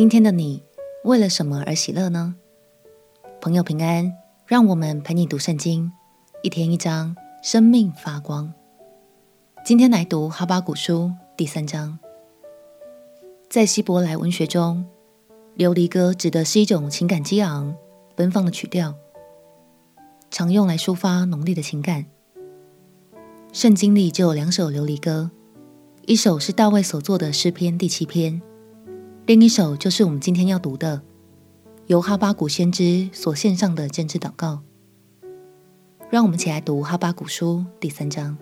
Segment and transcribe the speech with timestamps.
[0.00, 0.62] 今天的你
[1.04, 2.34] 为了什么而喜乐呢？
[3.38, 4.10] 朋友平安，
[4.46, 5.92] 让我们陪你读圣经，
[6.42, 8.50] 一天一章，生命发光。
[9.62, 11.98] 今天来读哈巴谷书第三章。
[13.50, 14.86] 在希伯来文学中，
[15.58, 17.76] 琉璃歌指的是一种情感激昂、
[18.16, 18.94] 奔放的曲调，
[20.30, 22.06] 常用来抒发浓烈的情感。
[23.52, 25.30] 圣经里就有两首琉璃歌，
[26.06, 28.40] 一首是大卫所作的诗篇第七篇。
[29.30, 31.02] 另一首就是我们今天要读的，
[31.86, 34.58] 由哈巴谷先知所献上的真知祷告。
[36.10, 38.36] 让我们一起来读哈巴谷书第三章。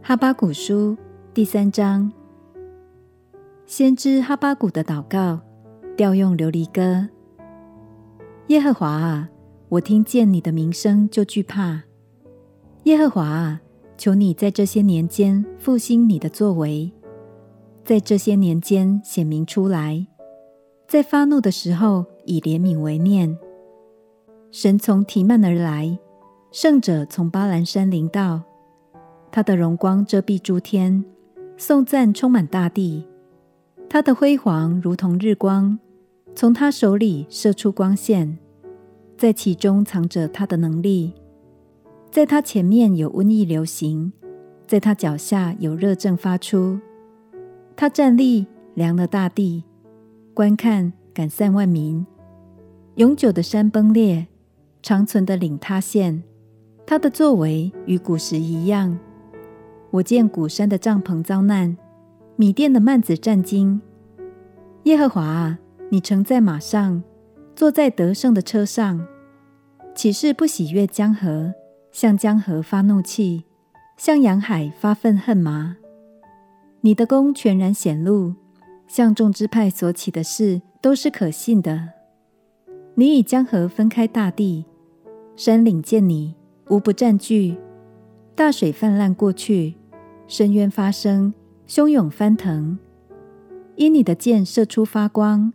[0.00, 0.96] 哈巴谷书
[1.34, 2.12] 第三章，
[3.66, 5.40] 先知哈巴谷的祷告，
[5.96, 7.08] 调用琉璃歌。
[8.46, 9.28] 耶和华啊，
[9.68, 11.82] 我听见你的名声就惧怕。
[12.84, 13.60] 耶和华啊，
[13.98, 16.92] 求你在这些年间复兴你的作为。
[17.90, 20.06] 在这些年间显明出来，
[20.86, 23.36] 在发怒的时候以怜悯为念。
[24.52, 25.98] 神从提幔而来，
[26.52, 28.42] 圣者从巴兰山临到，
[29.32, 31.04] 他的荣光遮蔽诸天，
[31.56, 33.08] 颂赞充满大地。
[33.88, 35.76] 他的辉煌如同日光，
[36.32, 38.38] 从他手里射出光线，
[39.18, 41.12] 在其中藏着他的能力。
[42.12, 44.12] 在他前面有瘟疫流行，
[44.68, 46.78] 在他脚下有热症发出。
[47.80, 49.64] 他站立，量了大地，
[50.34, 52.06] 观看，赶散万民。
[52.96, 54.26] 永久的山崩裂，
[54.82, 56.22] 长存的岭塌陷。
[56.86, 58.98] 他的作为与古时一样。
[59.92, 61.74] 我见古山的帐篷遭难，
[62.36, 63.80] 米甸的幔子战兢。
[64.82, 67.02] 耶和华啊，你乘在马上，
[67.56, 69.06] 坐在得胜的车上，
[69.94, 71.54] 岂是不喜悦江河，
[71.90, 73.44] 向江河发怒气，
[73.96, 75.78] 向洋海发愤恨吗？
[76.82, 78.34] 你的功全然显露，
[78.86, 81.90] 向众支派所起的事都是可信的。
[82.94, 84.64] 你以江河分开大地，
[85.36, 86.34] 山岭见你，
[86.70, 87.58] 无不占据。
[88.34, 89.74] 大水泛滥过去，
[90.26, 91.34] 深渊发生，
[91.68, 92.78] 汹涌翻腾。
[93.76, 95.52] 因你的箭射出发光，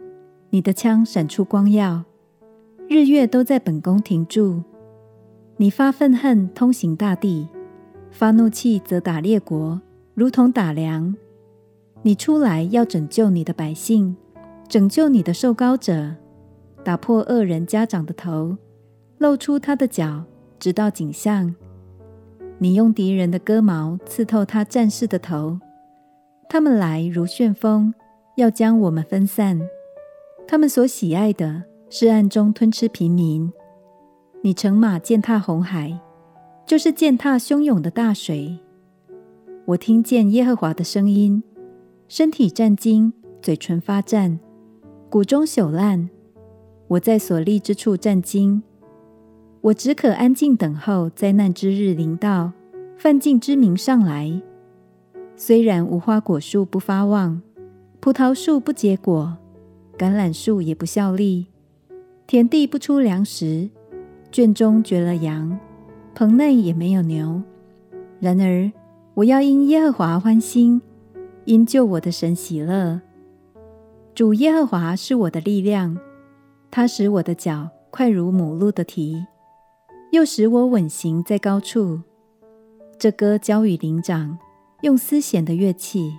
[0.51, 2.03] 你的枪闪出光耀，
[2.87, 4.61] 日月都在本宫停住。
[5.57, 7.47] 你发愤恨，通行大地；
[8.11, 9.81] 发怒气，责打列国。
[10.15, 11.13] 如同打粮，
[12.01, 14.15] 你出来要拯救你的百姓，
[14.69, 16.15] 拯救你的受膏者，
[16.85, 18.55] 打破恶人家长的头，
[19.17, 20.23] 露出他的脚，
[20.57, 21.53] 直到颈项。
[22.59, 25.59] 你用敌人的戈矛刺透他战士的头，
[26.47, 27.93] 他们来如旋风，
[28.37, 29.59] 要将我们分散。
[30.47, 33.51] 他们所喜爱的是暗中吞吃平民。
[34.41, 35.99] 你乘马践踏红海，
[36.65, 38.57] 就是践踏汹涌的大水。
[39.67, 41.41] 我听见耶和华的声音，
[42.07, 43.11] 身体战兢，
[43.41, 44.39] 嘴唇发颤，
[45.09, 46.07] 骨中朽烂。
[46.87, 48.61] 我在所立之处战兢，
[49.61, 52.51] 我只可安静等候灾难之日临到，
[52.95, 54.39] 犯境之民上来。
[55.35, 57.41] 虽然无花果树不发旺，
[57.99, 59.35] 葡萄树不结果，
[59.97, 61.47] 橄榄树也不效力，
[62.27, 63.71] 田地不出粮食，
[64.31, 65.57] 圈中绝了羊，
[66.13, 67.41] 棚内也没有牛。
[68.19, 68.71] 然而，
[69.15, 70.81] 我要因耶和华欢心，
[71.45, 72.99] 因救我的神喜乐。
[74.13, 75.97] 主耶和华是我的力量，
[76.69, 79.25] 他使我的脚快如母鹿的蹄，
[80.11, 82.01] 又使我稳行在高处。
[82.99, 84.37] 这歌交与灵长，
[84.81, 86.11] 用丝弦的乐器。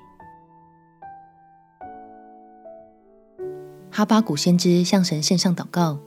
[3.91, 5.99] 哈巴谷先知向神献上祷告，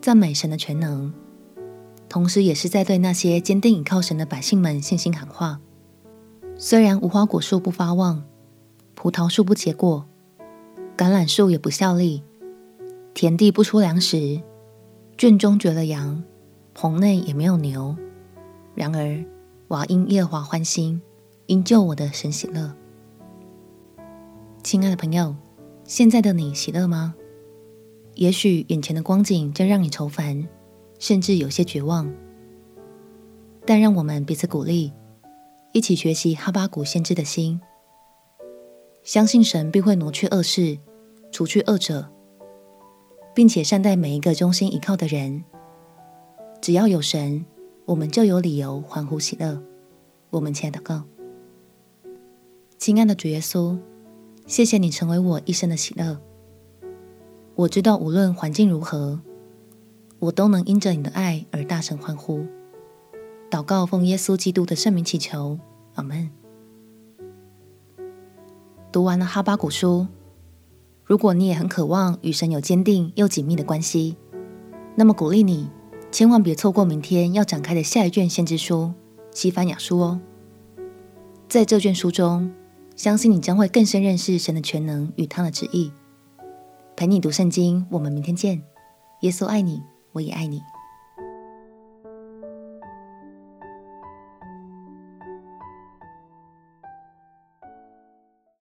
[0.00, 1.12] 赞美神的全能，
[2.08, 5.60] 同时也是在对那些坚定倚靠神的百姓们信心喊话。
[6.64, 8.22] 虽然无花果树不发旺，
[8.94, 10.06] 葡萄树不结果，
[10.96, 12.22] 橄榄树也不效力，
[13.14, 14.40] 田地不出粮食，
[15.18, 16.22] 圈中绝了羊，
[16.72, 17.96] 棚内也没有牛。
[18.76, 19.24] 然而，
[19.66, 21.02] 我要因耶和华欢心，
[21.46, 22.72] 因救我的神喜乐。
[24.62, 25.34] 亲爱的朋友，
[25.82, 27.16] 现在的你喜乐吗？
[28.14, 30.46] 也许眼前的光景正让你愁烦，
[31.00, 32.08] 甚至有些绝望。
[33.66, 34.92] 但让我们彼此鼓励。
[35.72, 37.58] 一起学习哈巴谷先知的心，
[39.02, 40.78] 相信神必会挪去恶事，
[41.30, 42.10] 除去恶者，
[43.34, 45.42] 并且善待每一个忠心依靠的人。
[46.60, 47.46] 只要有神，
[47.86, 49.62] 我们就有理由欢呼喜乐。
[50.28, 51.04] 我们亲爱的祷告，
[52.76, 53.78] 亲爱的主耶稣，
[54.46, 56.20] 谢谢你成为我一生的喜乐。
[57.54, 59.20] 我知道无论环境如何，
[60.18, 62.46] 我都能因着你的爱而大声欢呼。
[63.52, 65.58] 祷告奉耶稣基督的圣名祈求，
[65.96, 66.30] 阿门。
[68.90, 70.06] 读完了哈巴谷书，
[71.04, 74.16] 如果你也很渴望与神有坚定又紧密的关系，
[74.96, 75.68] 那么鼓励你
[76.10, 78.94] 千万别错过明天要展开的下一卷先知书——
[79.34, 80.18] 西番雅书哦。
[81.46, 82.50] 在这卷书中，
[82.96, 85.92] 相信你将会更深认识神的全能与他的旨意。
[86.96, 88.62] 陪你读圣经，我们明天见。
[89.20, 89.82] 耶稣爱你，
[90.12, 90.62] 我也爱你。